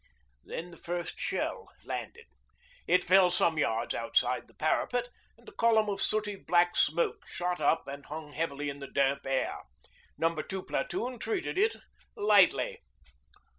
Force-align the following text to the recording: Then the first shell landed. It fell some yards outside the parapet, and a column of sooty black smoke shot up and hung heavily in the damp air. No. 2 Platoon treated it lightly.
Then 0.43 0.71
the 0.71 0.77
first 0.77 1.19
shell 1.19 1.69
landed. 1.85 2.25
It 2.87 3.03
fell 3.03 3.29
some 3.29 3.59
yards 3.59 3.93
outside 3.93 4.47
the 4.47 4.55
parapet, 4.55 5.09
and 5.37 5.47
a 5.47 5.51
column 5.51 5.89
of 5.91 6.01
sooty 6.01 6.35
black 6.35 6.75
smoke 6.75 7.27
shot 7.27 7.61
up 7.61 7.87
and 7.87 8.03
hung 8.07 8.33
heavily 8.33 8.67
in 8.71 8.79
the 8.79 8.87
damp 8.87 9.27
air. 9.27 9.59
No. 10.17 10.33
2 10.35 10.63
Platoon 10.63 11.19
treated 11.19 11.59
it 11.59 11.75
lightly. 12.15 12.79